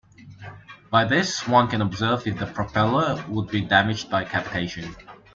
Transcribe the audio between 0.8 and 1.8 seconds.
By this, one can